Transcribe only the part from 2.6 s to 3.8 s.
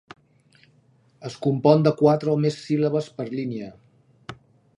síl·labes per línia.